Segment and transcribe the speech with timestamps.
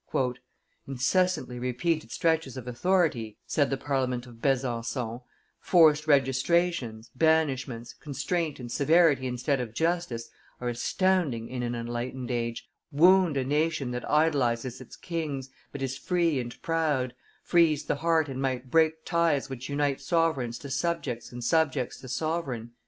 [0.87, 5.21] "Incessantly repeated stretches of authority," said the Parliament of Besanccon,
[5.59, 12.67] "forced registrations, banishments, constraint and severity instead of justice, are astounding in an enlightened age,
[12.91, 17.13] wound a nation that idolizes its kings, but is free and proud,
[17.43, 22.01] freeze the heart and might break the ties which unite sovereign to subjects and subjects
[22.01, 22.71] to sovereign."